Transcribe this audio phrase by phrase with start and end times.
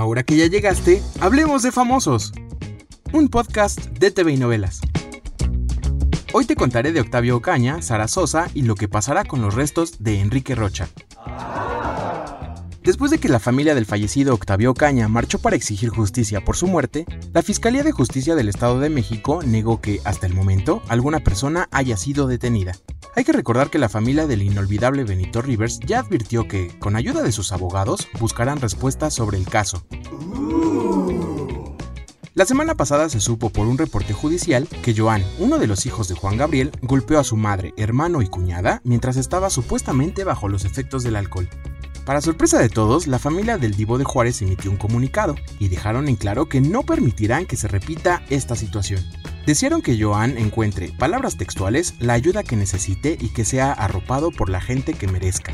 [0.00, 2.32] Ahora que ya llegaste, hablemos de famosos.
[3.12, 4.80] Un podcast de TV y novelas.
[6.32, 10.02] Hoy te contaré de Octavio Ocaña, Sara Sosa y lo que pasará con los restos
[10.02, 10.88] de Enrique Rocha.
[12.82, 16.66] Después de que la familia del fallecido Octavio Ocaña marchó para exigir justicia por su
[16.66, 17.04] muerte,
[17.34, 21.68] la Fiscalía de Justicia del Estado de México negó que, hasta el momento, alguna persona
[21.72, 22.72] haya sido detenida.
[23.16, 27.22] Hay que recordar que la familia del inolvidable Benito Rivers ya advirtió que, con ayuda
[27.22, 29.84] de sus abogados, buscarán respuestas sobre el caso.
[32.34, 36.08] La semana pasada se supo por un reporte judicial que Joan, uno de los hijos
[36.08, 40.64] de Juan Gabriel, golpeó a su madre, hermano y cuñada mientras estaba supuestamente bajo los
[40.64, 41.48] efectos del alcohol.
[42.06, 46.08] Para sorpresa de todos, la familia del Divo de Juárez emitió un comunicado y dejaron
[46.08, 49.04] en claro que no permitirán que se repita esta situación.
[49.46, 54.50] Desearon que Joan encuentre, palabras textuales, la ayuda que necesite y que sea arropado por
[54.50, 55.52] la gente que merezca.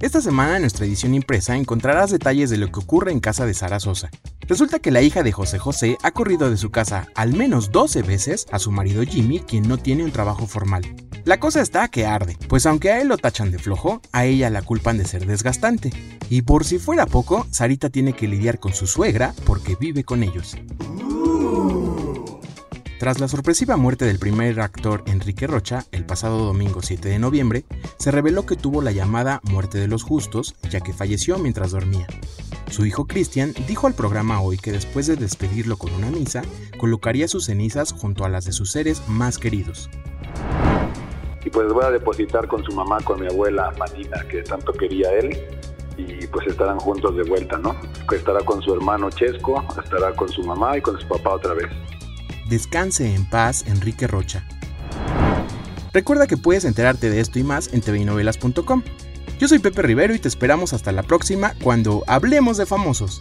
[0.00, 3.54] Esta semana en nuestra edición impresa encontrarás detalles de lo que ocurre en casa de
[3.54, 4.10] Sara Sosa.
[4.42, 8.02] Resulta que la hija de José José ha corrido de su casa al menos 12
[8.02, 10.82] veces a su marido Jimmy, quien no tiene un trabajo formal.
[11.24, 14.50] La cosa está que arde, pues aunque a él lo tachan de flojo, a ella
[14.50, 15.90] la culpan de ser desgastante.
[16.30, 20.22] Y por si fuera poco, Sarita tiene que lidiar con su suegra porque vive con
[20.22, 20.56] ellos.
[22.98, 27.64] Tras la sorpresiva muerte del primer actor Enrique Rocha, el pasado domingo 7 de noviembre,
[27.96, 32.08] se reveló que tuvo la llamada muerte de los justos, ya que falleció mientras dormía.
[32.68, 36.42] Su hijo Cristian dijo al programa hoy que después de despedirlo con una misa,
[36.76, 39.88] colocaría sus cenizas junto a las de sus seres más queridos.
[41.44, 45.12] Y pues voy a depositar con su mamá, con mi abuela Manina, que tanto quería
[45.12, 45.38] él,
[45.96, 47.76] y pues estarán juntos de vuelta, ¿no?
[48.12, 51.68] Estará con su hermano Chesco, estará con su mamá y con su papá otra vez.
[52.48, 54.44] Descanse en paz, Enrique Rocha.
[55.92, 58.82] Recuerda que puedes enterarte de esto y más en tvinovelas.com.
[59.38, 63.20] Yo soy Pepe Rivero y te esperamos hasta la próxima cuando hablemos de famosos.